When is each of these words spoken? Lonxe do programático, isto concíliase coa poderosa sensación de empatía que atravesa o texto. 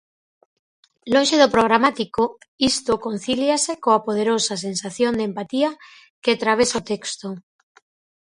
Lonxe 1.13 1.35
do 1.41 1.51
programático, 1.55 2.23
isto 2.71 2.91
concíliase 3.05 3.73
coa 3.83 4.03
poderosa 4.07 4.55
sensación 4.65 5.11
de 5.15 5.23
empatía 5.29 5.69
que 6.23 6.31
atravesa 6.33 6.81
o 6.81 6.85
texto. 6.91 7.27